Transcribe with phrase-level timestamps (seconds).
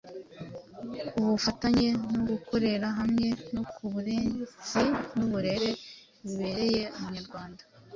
[1.19, 4.81] ubufatanye no gukorera hamwe no ku burezi
[5.17, 5.69] n’uburere
[6.23, 7.61] bibereye Umunyarwanda